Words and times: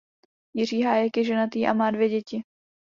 Jiří 0.53 0.81
Hájek 0.81 1.17
je 1.17 1.23
ženatý 1.23 1.67
a 1.67 1.73
má 1.73 1.91
dvě 1.91 2.09
děti. 2.09 2.43